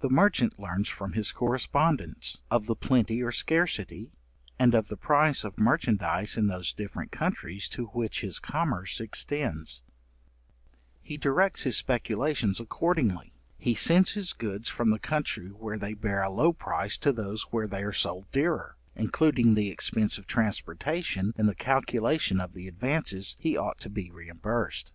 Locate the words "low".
16.32-16.54